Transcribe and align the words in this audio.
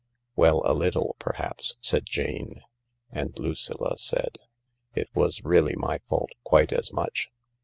"Well, 0.35 0.63
a 0.65 0.73
little, 0.73 1.15
perhaps," 1.19 1.75
said 1.79 2.07
Jane. 2.07 2.63
And 3.11 3.37
Lucilla 3.37 3.99
said," 3.99 4.39
It 4.95 5.09
was 5.13 5.43
really 5.45 5.75
my 5.77 5.99
fault 6.09 6.31
quite 6.43 6.73
as 6.73 6.91
much. 6.91 7.29